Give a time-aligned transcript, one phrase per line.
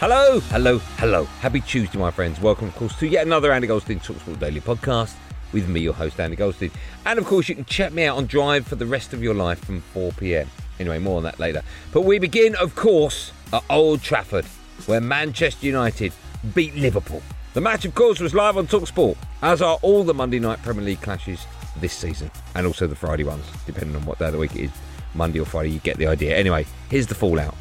[0.00, 1.24] Hello, hello, hello.
[1.24, 2.40] Happy Tuesday, my friends.
[2.40, 5.12] Welcome, of course, to yet another Andy Goldstein Talksport Daily podcast
[5.52, 6.70] with me, your host, Andy Goldstein.
[7.04, 9.34] And of course, you can check me out on Drive for the rest of your
[9.34, 10.48] life from 4 pm.
[10.78, 11.62] Anyway, more on that later.
[11.92, 14.44] But we begin, of course, at Old Trafford,
[14.86, 16.12] where Manchester United
[16.54, 17.20] beat Liverpool.
[17.54, 20.84] The match, of course, was live on Talksport, as are all the Monday night Premier
[20.84, 21.44] League clashes
[21.80, 24.66] this season, and also the Friday ones, depending on what day of the week it
[24.66, 24.70] is.
[25.16, 26.36] Monday or Friday, you get the idea.
[26.36, 27.56] Anyway, here's the fallout.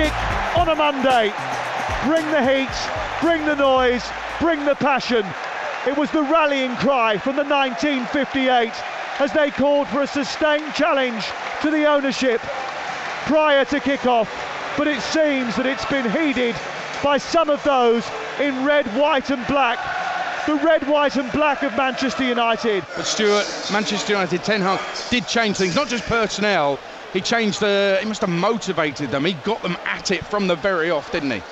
[0.00, 1.30] Magic on a Monday.
[2.04, 4.02] Bring the heat, bring the noise,
[4.40, 5.26] bring the passion.
[5.86, 8.72] It was the rallying cry from the 1958
[9.18, 11.24] as they called for a sustained challenge
[11.60, 12.40] to the ownership
[13.26, 14.30] prior to kick-off.
[14.78, 16.56] But it seems that it's been heeded
[17.02, 19.78] by some of those in red, white and black.
[20.46, 22.84] The red, white and black of Manchester United.
[22.96, 26.78] But Stuart, Manchester United, Ten Hag did change things, not just personnel,
[27.12, 27.98] he changed the.
[28.00, 29.24] He must have motivated them.
[29.24, 31.42] He got them at it from the very off, didn't he?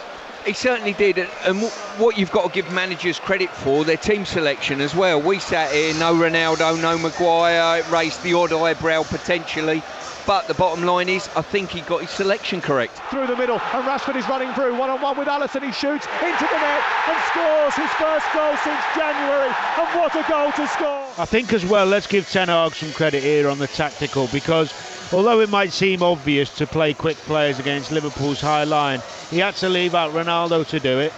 [0.46, 1.62] He certainly did, and
[1.98, 5.20] what you've got to give managers credit for, their team selection as well.
[5.20, 9.82] We sat here, no Ronaldo, no Maguire, it raised the odd eyebrow potentially.
[10.26, 13.00] But the bottom line is, I think he got his selection correct.
[13.10, 15.64] Through the middle, and Rashford is running through, one on one with Alisson.
[15.64, 19.52] He shoots into the net and scores his first goal since January.
[19.78, 21.06] And what a goal to score!
[21.18, 24.72] I think as well, let's give Ten Hag some credit here on the tactical because
[25.12, 29.56] although it might seem obvious to play quick players against Liverpool's high line, he had
[29.56, 31.12] to leave out Ronaldo to do it.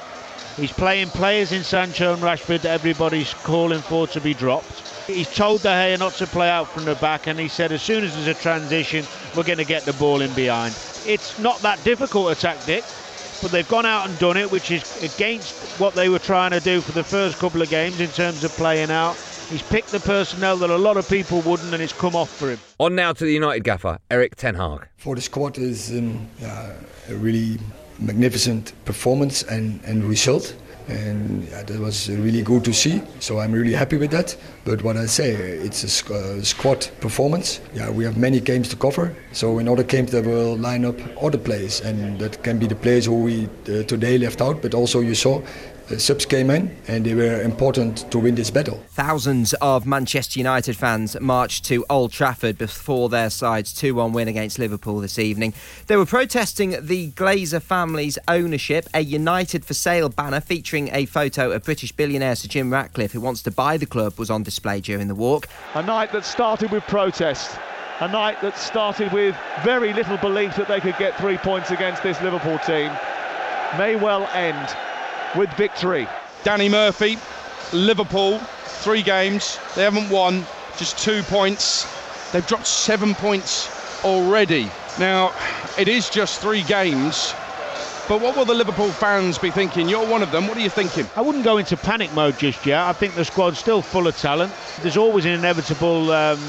[0.57, 4.83] He's playing players in Sancho and Rashford that everybody's calling for to be dropped.
[5.07, 7.83] He's told De Gea not to play out from the back, and he said as
[7.83, 10.75] soon as there's a transition, we're going to get the ball in behind.
[11.07, 12.85] It's not that difficult a tactic,
[13.41, 16.61] but they've gone out and done it, which is against what they were trying to
[16.61, 19.17] do for the first couple of games in terms of playing out.
[19.51, 22.51] He's picked the personnel that a lot of people wouldn't, and it's come off for
[22.51, 22.59] him.
[22.79, 24.87] On now to the United gaffer, Erik Ten Hag.
[24.97, 26.73] For the squad is um, yeah,
[27.09, 27.59] a really
[27.99, 30.55] magnificent performance and, and result
[30.91, 33.03] and yeah, that was really good to see.
[33.21, 34.37] So I'm really happy with that.
[34.65, 37.61] But what I say, it's a uh, squad performance.
[37.75, 39.15] Yeah, we have many games to cover.
[39.33, 42.75] So in other games, they will line up other players, and that can be the
[42.75, 44.63] players who we uh, today left out.
[44.63, 45.43] But also you saw
[45.99, 48.83] subs came in and they were important to win this battle.
[48.91, 54.29] Thousands of Manchester United fans marched to Old Trafford before their side's 2 1 win
[54.29, 55.55] against Liverpool this evening.
[55.87, 58.87] They were protesting the Glazer family's ownership.
[58.95, 63.21] A United for Sale banner featuring a photo of British billionaire Sir Jim Ratcliffe, who
[63.21, 65.49] wants to buy the club, was on display during the walk.
[65.75, 67.59] A night that started with protest.
[68.01, 72.03] A night that started with very little belief that they could get three points against
[72.03, 72.91] this Liverpool team
[73.79, 74.69] may well end
[75.37, 76.09] with victory.
[76.43, 77.19] Danny Murphy,
[77.73, 79.59] Liverpool, three games.
[79.75, 80.45] They haven't won,
[80.77, 81.87] just two points.
[82.33, 84.71] They've dropped seven points already.
[84.99, 85.33] Now,
[85.79, 87.35] it is just three games.
[88.09, 89.89] But what will the Liverpool fans be thinking?
[89.89, 90.49] You're one of them.
[90.49, 91.07] What are you thinking?
[91.15, 92.81] I wouldn't go into panic mode just yet.
[92.81, 94.53] I think the squad's still full of talent.
[94.83, 96.41] There's always an inevitable um,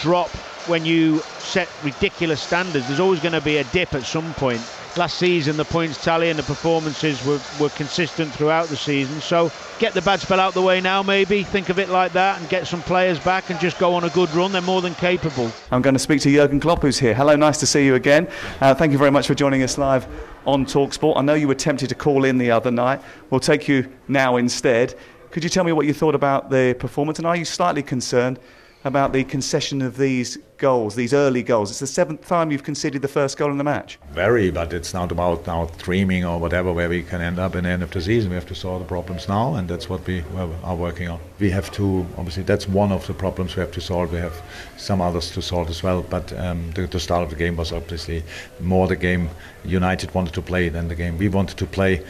[0.00, 0.28] drop
[0.66, 2.88] when you set ridiculous standards.
[2.88, 4.60] There's always going to be a dip at some point
[4.96, 9.20] last season the points tally and the performances were, were consistent throughout the season.
[9.20, 12.40] So get the bad spell out the way now, maybe think of it like that,
[12.40, 14.52] and get some players back and just go on a good run.
[14.52, 15.50] They're more than capable.
[15.70, 17.14] I'm going to speak to Jurgen Klopp, who's here.
[17.14, 18.28] Hello, nice to see you again.
[18.60, 20.06] Uh, thank you very much for joining us live
[20.46, 21.16] on Talksport.
[21.16, 23.00] I know you were tempted to call in the other night.
[23.30, 24.94] We'll take you now instead.
[25.30, 28.38] Could you tell me what you thought about the performance, and are you slightly concerned
[28.84, 31.70] about the concession of these goals, these early goals.
[31.70, 33.98] It's the seventh time you've conceded the first goal in the match.
[34.12, 37.64] Very, but it's not about now dreaming or whatever where we can end up in
[37.64, 38.30] the end of the season.
[38.30, 40.22] We have to solve the problems now, and that's what we
[40.62, 41.18] are working on.
[41.40, 44.12] We have to, obviously, that's one of the problems we have to solve.
[44.12, 44.40] We have
[44.76, 47.72] some others to solve as well, but um, the, the start of the game was
[47.72, 48.22] obviously
[48.60, 49.30] more the game
[49.64, 52.04] United wanted to play than the game we wanted to play.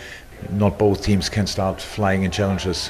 [0.50, 2.88] not both teams can start flying in challenges.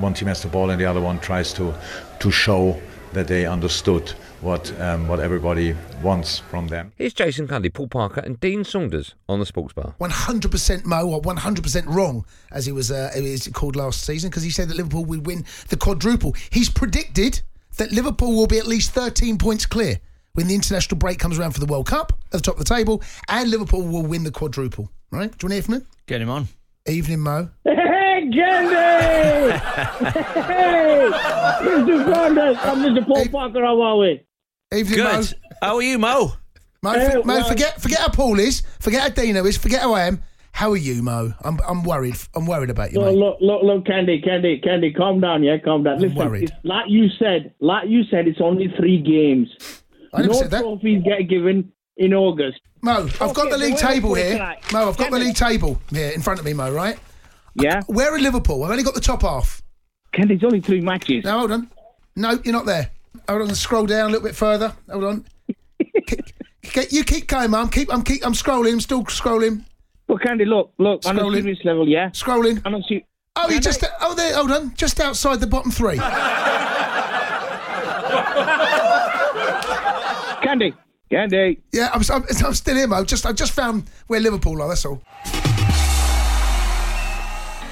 [0.00, 1.74] One team has the ball and the other one tries to
[2.18, 2.80] to show
[3.16, 4.10] that they understood
[4.42, 6.92] what um, what everybody wants from them.
[6.96, 9.94] Here's Jason Cundy, Paul Parker, and Dean Saunders on the Sports Bar.
[9.98, 14.42] 100% Mo, or 100% wrong, as he was, uh, it was called last season, because
[14.42, 16.34] he said that Liverpool would win the quadruple.
[16.50, 17.40] He's predicted
[17.78, 19.98] that Liverpool will be at least 13 points clear
[20.34, 22.74] when the international break comes around for the World Cup at the top of the
[22.74, 24.90] table, and Liverpool will win the quadruple.
[25.10, 25.30] Right?
[25.30, 25.86] Do you want to hear from him?
[26.06, 26.48] Get him on.
[26.86, 27.48] Evening, Mo.
[28.26, 29.58] Hey, Gandhi!
[30.42, 31.10] hey,
[31.62, 32.12] Mr.
[32.12, 33.06] Saunders, I'm Mr.
[33.06, 33.64] Paul Parker.
[33.64, 34.22] How are we?
[34.74, 35.20] Evening, Mo.
[35.20, 35.34] Good.
[35.62, 36.32] How are you, Mo?
[36.82, 39.56] Mo, Hey, for- Mo well- forget uh, forget how Paul is, forget how Dino is,
[39.56, 40.22] forget how I am.
[40.52, 41.34] How are you, Mo?
[41.42, 42.16] I'm I'm worried.
[42.34, 43.18] I'm worried about you, Look, mate.
[43.18, 46.00] look, look, look, Candy, Candy, Candy, calm down, yeah, calm down.
[46.00, 46.44] Listen, worried.
[46.44, 49.48] it's like you said, like you said, it's only three games.
[50.12, 50.62] I never no said that.
[50.62, 52.60] trophies get given in August.
[52.82, 54.32] Mo, I've got Okay, the league so where table are we here.
[54.32, 54.72] tonight?
[54.72, 55.26] Mo, I've got the Candy.
[55.26, 56.72] league table here in front of me, Mo.
[56.72, 56.98] Right?
[57.58, 58.64] Yeah, Where are Liverpool?
[58.64, 59.62] I've only got the top half.
[60.12, 61.24] Candy, it's only three matches.
[61.24, 61.70] No, hold on.
[62.14, 62.90] No, you're not there.
[63.28, 63.54] Hold on.
[63.54, 64.74] Scroll down a little bit further.
[64.90, 65.24] Hold on.
[66.62, 67.68] Keep- you keep going, Mum.
[67.70, 67.92] Keep.
[67.94, 68.26] I'm keep.
[68.26, 68.72] I'm scrolling.
[68.72, 69.62] I'm still scrolling.
[70.08, 71.42] But Candy, look, look, on a Scrolling.
[71.42, 72.10] serious level, yeah.
[72.10, 72.60] Scrolling.
[72.64, 73.04] I don't see.
[73.36, 73.84] Oh, you just.
[74.00, 74.34] Oh, there.
[74.34, 74.74] Hold on.
[74.74, 75.98] Just outside the bottom three.
[80.42, 80.74] Candy,
[81.10, 81.60] Candy.
[81.72, 83.04] Yeah, I'm, I'm, I'm still here, Mo.
[83.04, 84.68] Just I just found where Liverpool are.
[84.68, 85.00] That's all.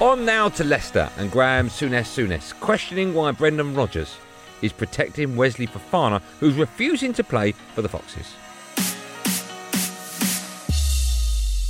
[0.01, 4.17] On now to Leicester and Graeme Souness Souness, questioning why Brendan Rodgers
[4.61, 8.27] is protecting Wesley Fofana, who's refusing to play for the Foxes.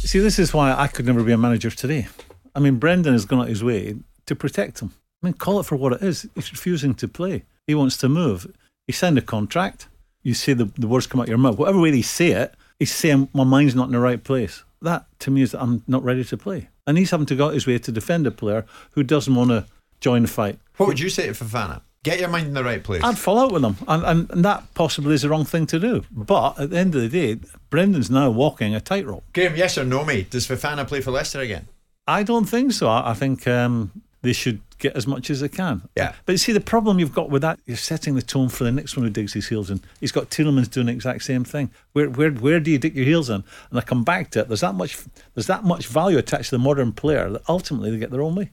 [0.10, 2.08] See, this is why I could never be a manager today.
[2.56, 3.96] I mean, Brendan has gone out his way
[4.26, 4.92] to protect him.
[5.22, 6.28] I mean, call it for what it is.
[6.34, 7.44] He's refusing to play.
[7.68, 8.48] He wants to move.
[8.88, 9.88] He signed a contract.
[10.24, 11.60] You say the, the words come out your mouth.
[11.60, 14.64] Whatever way they say it, he's saying, my mind's not in the right place.
[14.82, 16.70] That, to me, is that I'm not ready to play.
[16.88, 19.50] And he's having to go out his way to defend a player who doesn't want
[19.50, 19.66] to
[20.02, 20.60] join the fight.
[20.78, 21.82] What would you say to Fofana?
[22.04, 23.02] Get your mind in the right place.
[23.04, 25.80] I'd fall out with him, and, and, and that possibly is the wrong thing to
[25.80, 26.04] do.
[26.12, 27.40] But at the end of the day,
[27.72, 29.24] Brendan's now walking a tightrope.
[29.34, 30.30] Graeme, yes or no, mate?
[30.30, 31.68] Does Fofana play for Leicester again?
[32.08, 32.88] I don't think so.
[32.88, 35.82] I, I think um, they should get as much as they can.
[35.96, 36.14] Yeah.
[36.26, 38.72] But you see, the problem you've got with that, you're setting the tone for the
[38.72, 39.82] next one who digs his heels in.
[40.00, 41.72] He's got Tielemans doing the exact same thing.
[41.94, 43.44] Where, where, where do you dig your heels in?
[43.70, 44.48] And I come back to it.
[44.48, 44.98] There's that much,
[45.34, 48.36] there's that much value attached to the modern player that ultimately they get their own
[48.36, 48.52] way.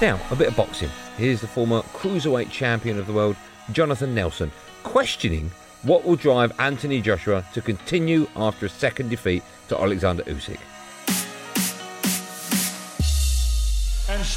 [0.00, 0.90] Now, a bit of boxing.
[1.16, 3.36] Here's the former cruiserweight champion of the world,
[3.70, 4.50] Jonathan Nelson,
[4.82, 5.50] questioning
[5.82, 10.58] what will drive Anthony Joshua to continue after a second defeat to Alexander Usyk.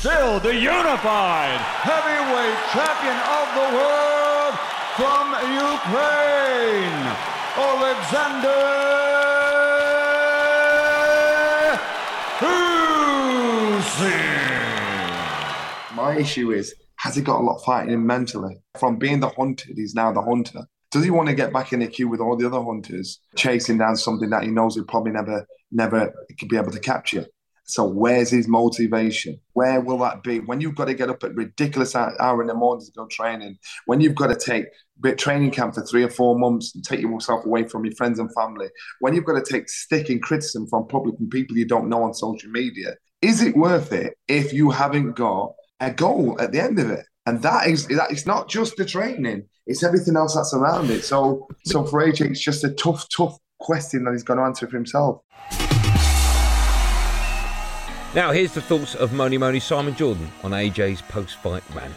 [0.06, 4.54] Still the unified heavyweight champion of the world
[5.02, 5.34] from
[5.74, 7.02] Ukraine,
[7.58, 8.62] Alexander
[13.90, 14.36] Usyk.
[15.96, 18.58] My issue is, has he got a lot fighting him mentally?
[18.80, 20.68] From being the hunted, he's now the hunter.
[20.92, 23.80] Does he want to get back in the queue with all the other hunters, chasing
[23.80, 26.14] down something that he knows he'll probably never, never
[26.48, 27.26] be able to capture?
[27.68, 29.40] So where's his motivation?
[29.54, 30.40] Where will that be?
[30.40, 33.58] When you've got to get up at ridiculous hour in the morning to go training,
[33.88, 34.66] when you've got to take
[35.02, 38.20] bit training camp for three or four months and take yourself away from your friends
[38.20, 38.68] and family,
[39.00, 42.04] when you've got to take stick and criticism from public and people you don't know
[42.04, 46.62] on social media, is it worth it if you haven't got a goal at the
[46.62, 47.06] end of it?
[47.26, 51.04] And that is that it's not just the training, it's everything else that's around it.
[51.04, 54.68] So so for AJ, it's just a tough, tough question that he's going to answer
[54.68, 55.22] for himself.
[58.16, 61.94] Now, here's the thoughts of Moni Moni Simon Jordan on AJ's post fight rant.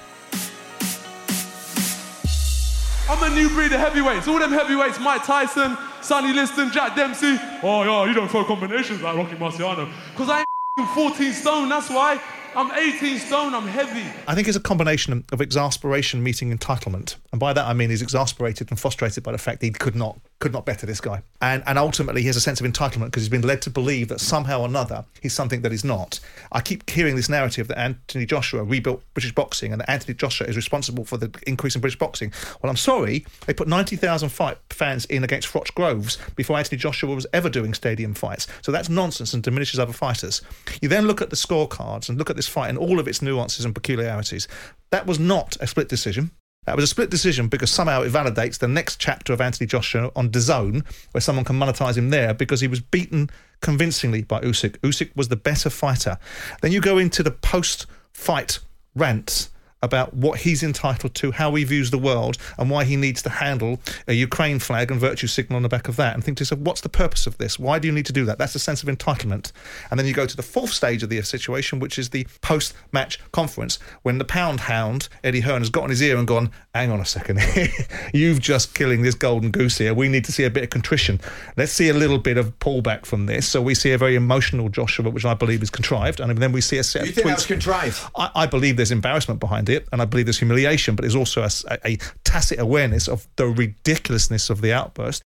[3.09, 4.27] I'm a new breed of heavyweights.
[4.27, 7.37] All them heavyweights, Mike Tyson, Sonny Liston, Jack Dempsey.
[7.63, 9.89] Oh, yeah, you don't throw combinations like Rocky Marciano.
[10.11, 10.45] Because I
[10.77, 12.21] ain't 14 stone, that's why.
[12.55, 14.05] I'm 18 stone, I'm heavy.
[14.27, 18.03] I think it's a combination of exasperation meeting entitlement, and by that I mean he's
[18.03, 21.23] exasperated and frustrated by the fact that he could not could not better this guy,
[21.41, 24.09] and and ultimately he has a sense of entitlement because he's been led to believe
[24.09, 26.21] that somehow or another he's something that he's not.
[26.51, 30.47] I keep hearing this narrative that Anthony Joshua rebuilt British boxing and that Anthony Joshua
[30.47, 32.33] is responsible for the increase in British boxing.
[32.63, 37.15] Well, I'm sorry, they put 90,000 fight fans in against Froch Groves before Anthony Joshua
[37.15, 40.43] was ever doing stadium fights, so that's nonsense and diminishes other fighters.
[40.81, 43.23] You then look at the scorecards and look at this fight and all of its
[43.23, 44.49] nuances and peculiarities.
[44.91, 46.31] That was not a split decision.
[46.67, 50.11] That was a split decision because somehow it validates the next chapter of Anthony Joshua
[50.15, 53.31] on DAZN, where someone can monetize him there because he was beaten
[53.63, 54.77] convincingly by Usyk.
[54.81, 56.19] Usyk was the better fighter.
[56.61, 58.59] Then you go into the post-fight
[58.95, 59.49] rants
[59.83, 63.31] about what he's entitled to, how he views the world, and why he needs to
[63.31, 66.43] handle a Ukraine flag and virtue signal on the back of that, and think to
[66.43, 67.59] yourself, what's the purpose of this?
[67.59, 68.39] Why do you need to do that?
[68.39, 69.53] That's a sense of entitlement.
[69.91, 73.21] And then you go to the fourth stage of the situation, which is the post-match
[73.33, 76.91] conference, when the pound hound Eddie Hearn has got on his ear and gone, "Hang
[76.91, 77.41] on a second,
[78.15, 79.95] you've just killing this golden goose here.
[79.95, 81.21] We need to see a bit of contrition.
[81.57, 84.69] Let's see a little bit of pullback from this." So we see a very emotional
[84.69, 87.27] Joshua, which I believe is contrived, and then we see a set You of think
[87.27, 87.31] tweets.
[87.31, 88.03] that was contrived?
[88.17, 91.43] I, I believe there's embarrassment behind it, and I believe there's humiliation, but there's also
[91.43, 95.23] a, a tacit awareness of the ridiculousness of the outburst.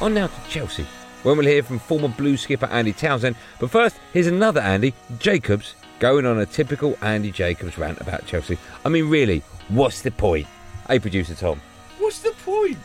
[0.00, 0.86] On now to Chelsea,
[1.22, 3.36] when we'll hear from former Blue skipper Andy Townsend.
[3.58, 8.58] But first, here's another Andy, Jacobs, going on a typical Andy Jacobs rant about Chelsea.
[8.84, 10.46] I mean, really, what's the point?
[10.88, 11.60] Hey, producer Tom.
[11.98, 12.78] What's the point?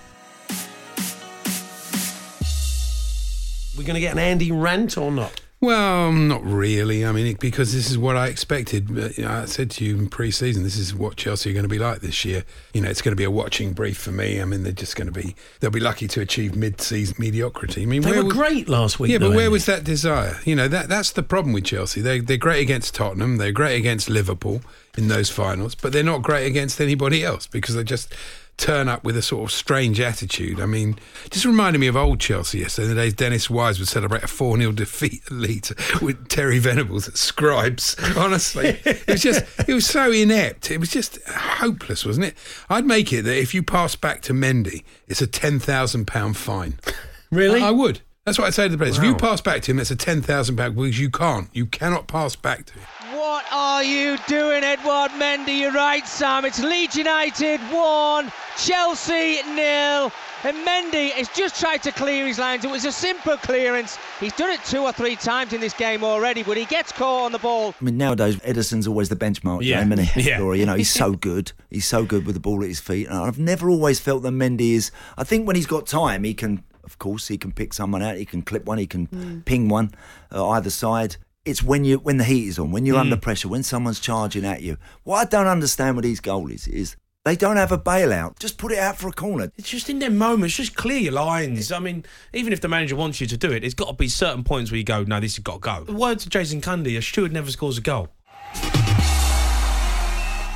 [3.78, 5.42] We're going to get an Andy rant or not?
[5.66, 7.04] Well, not really.
[7.04, 8.92] I mean, because this is what I expected.
[8.92, 11.70] Uh, know, I said to you in pre-season, this is what Chelsea are going to
[11.70, 12.44] be like this year.
[12.74, 14.40] You know, it's going to be a watching brief for me.
[14.40, 17.82] I mean, they're just going to be they'll be lucky to achieve mid-season mediocrity.
[17.82, 19.12] I mean, They were was- great last week.
[19.12, 20.40] Yeah, though, but where was that desire?
[20.46, 22.00] You know, that that's the problem with Chelsea.
[22.00, 24.62] They they're great against Tottenham, they're great against Liverpool
[24.98, 28.14] in those finals, but they're not great against anybody else because they just
[28.58, 30.60] turn up with a sort of strange attitude.
[30.60, 30.98] I mean,
[31.30, 32.88] just reminded me of old Chelsea yesterday.
[32.90, 37.08] The days Dennis Wise would celebrate a 4 0 defeat at Leeds with Terry Venables
[37.08, 37.96] at Scribes.
[38.18, 40.72] Honestly, it was just, it was so inept.
[40.72, 42.38] It was just hopeless, wasn't it?
[42.70, 46.80] I'd make it that if you pass back to Mendy, it's a £10,000 fine.
[47.32, 47.60] Really?
[47.60, 48.02] I, I would.
[48.24, 48.98] That's what I'd say to the players.
[48.98, 51.50] If you pass back to him, it's a £10,000 because you can't.
[51.54, 52.88] You cannot pass back to him.
[53.16, 55.60] What are you doing, Edouard Mendy?
[55.62, 56.44] You're right, Sam.
[56.44, 60.12] It's Leeds United 1, Chelsea nil.
[60.44, 62.66] And Mendy has just tried to clear his lines.
[62.66, 63.98] It was a simple clearance.
[64.20, 67.26] He's done it two or three times in this game already, but he gets caught
[67.26, 67.74] on the ball.
[67.80, 69.80] I mean, nowadays Ederson's always the benchmark Yeah.
[69.82, 70.22] game, isn't he?
[70.30, 70.40] Yeah.
[70.40, 70.58] Laura?
[70.58, 71.54] You know, he's so good.
[71.70, 73.08] He's so good with the ball at his feet.
[73.08, 74.92] And I've never always felt that Mendy is.
[75.18, 76.64] I think when he's got time, he can.
[76.84, 78.16] Of course, he can pick someone out.
[78.18, 78.78] He can clip one.
[78.78, 79.46] He can Mm.
[79.46, 79.92] ping one
[80.32, 81.16] uh, either side.
[81.46, 83.02] It's when you when the heat is on, when you're Mm.
[83.02, 84.78] under pressure, when someone's charging at you.
[85.04, 88.40] What I don't understand with these goalies is they don't have a bailout.
[88.40, 89.52] Just put it out for a corner.
[89.56, 91.72] It's just in their moments, just clear your lines.
[91.72, 94.08] I mean, even if the manager wants you to do it, it's got to be
[94.08, 95.84] certain points where you go, no, this has got to go.
[95.84, 98.10] The words of Jason Cundy, a steward never scores a goal.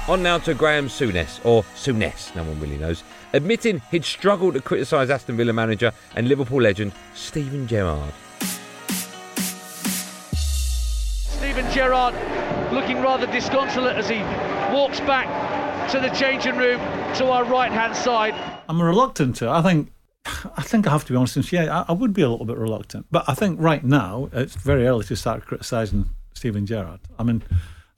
[0.08, 3.03] On now to Graeme Souness, or Souness, no one really knows,
[3.34, 8.12] admitting he'd struggled to criticise Aston Villa manager and Liverpool legend Steven Gerrard.
[11.79, 12.13] Gerrard
[12.74, 14.17] looking rather disconsolate as he
[14.75, 16.77] walks back to the changing room
[17.15, 18.36] to our right hand side.
[18.67, 19.50] I'm reluctant to.
[19.50, 19.89] I think,
[20.57, 22.57] I think I have to be honest yeah, I, I would be a little bit
[22.57, 23.05] reluctant.
[23.09, 27.00] But I think right now it's very early to start criticising Steven Gerrard.
[27.17, 27.43] I mean,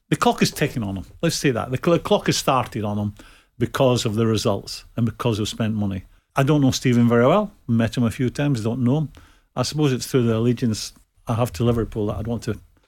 [0.09, 1.05] the clock is ticking on him.
[1.23, 3.15] Let's say that the, cl- the clock has started on him
[3.57, 6.03] because of the results and because of spent money.
[6.35, 7.51] I don't know Steven very well.
[7.67, 8.63] Met him a few times.
[8.63, 9.11] Don't know him.
[9.55, 10.93] I suppose it's through the allegiance
[11.27, 12.59] I have to Liverpool that I'd want to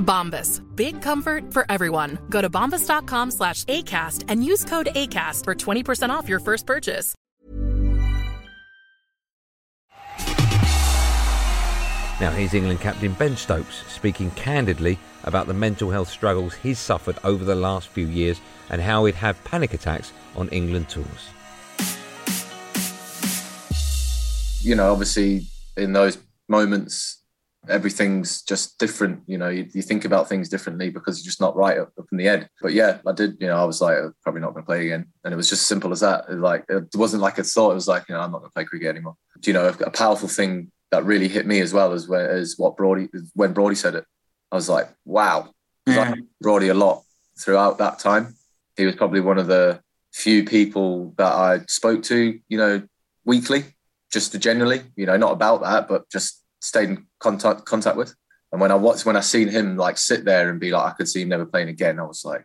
[0.00, 0.60] Bombas.
[0.74, 2.18] Big comfort for everyone.
[2.28, 7.14] Go to bombas.com slash ACAST and use code ACAST for 20% off your first purchase.
[12.20, 17.16] Now, here's England captain Ben Stokes speaking candidly about the mental health struggles he's suffered
[17.24, 18.38] over the last few years
[18.68, 21.30] and how he'd have panic attacks on England tours.
[24.60, 25.46] You know, obviously,
[25.78, 27.19] in those moments,
[27.68, 29.22] everything's just different.
[29.26, 32.06] You know, you, you think about things differently because you're just not right up, up
[32.10, 32.48] in the head.
[32.60, 33.36] But yeah, I did.
[33.40, 35.50] You know, I was like, I'm probably not going to play again, and it was
[35.50, 36.24] just simple as that.
[36.28, 37.72] It, like, it wasn't like a thought.
[37.72, 39.16] It was like, you know, I'm not going to play cricket anymore.
[39.40, 42.58] Do you know, a powerful thing that really hit me as well as where is
[42.58, 44.04] what Brody when Brody said it.
[44.50, 45.50] I was like, wow,
[45.84, 47.02] because I Brody a lot
[47.38, 48.34] throughout that time.
[48.76, 49.80] He was probably one of the
[50.12, 52.82] few people that I spoke to, you know,
[53.24, 53.64] weekly,
[54.12, 58.14] just generally, you know, not about that, but just stayed in contact contact with.
[58.52, 60.96] And when I watched, when I seen him like sit there and be like, I
[60.96, 62.44] could see him never playing again, I was like,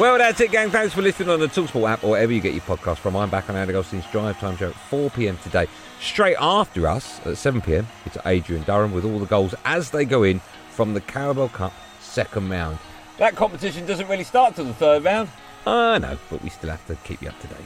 [0.00, 0.70] Well, that's it, gang.
[0.70, 3.16] Thanks for listening on the Talksport app or wherever you get your podcast from.
[3.16, 5.36] I'm back on Andy Goldstein's Drive Time Show at 4 p.m.
[5.42, 5.66] today.
[6.00, 10.06] Straight after us at 7 p.m., it's Adrian Durham with all the goals as they
[10.06, 10.40] go in
[10.80, 12.78] from the Carabao Cup second round.
[13.18, 15.28] That competition doesn't really start till the third round.
[15.66, 17.58] I know, but we still have to keep you up to date.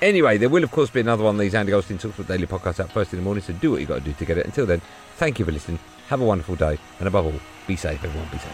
[0.00, 2.80] Anyway, there will, of course, be another one of these Andy Goldstein Talksport Daily podcasts
[2.80, 4.46] out first in the morning, so do what you got to do to get it.
[4.46, 4.80] Until then,
[5.16, 5.78] thank you for listening.
[6.08, 8.26] Have a wonderful day, and above all, be safe, everyone.
[8.30, 8.50] Be safe.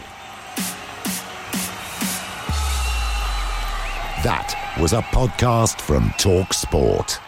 [4.25, 7.21] That was a podcast from Talk Sport.